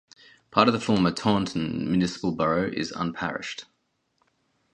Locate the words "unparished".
2.91-3.65